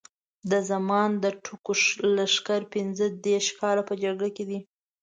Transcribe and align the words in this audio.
د 0.51 0.53
زمان 0.69 1.09
د 1.23 1.25
ټکو 1.43 1.73
لښکر 2.15 2.61
پینځه 2.73 3.05
دېرش 3.25 3.47
کاله 3.59 3.83
په 3.89 3.93
جګړه 4.03 4.29
کې 4.35 4.43
دی. 4.49 4.59